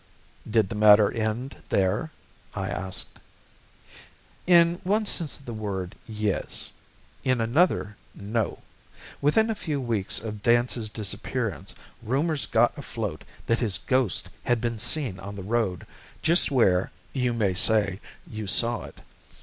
[0.49, 2.09] "Did the matter end there?"
[2.55, 3.19] I asked.
[4.47, 6.73] "In one sense of the word, yes
[7.23, 8.63] in another, no.
[9.21, 14.79] Within a few weeks of Dance's disappearance rumours got afloat that his ghost had been
[14.79, 15.85] seen on the road,
[16.23, 19.01] just where, you may say, you saw it.